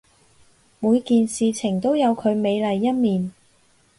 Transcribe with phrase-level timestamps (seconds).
[0.79, 3.31] 每件事物都有佢美麗一面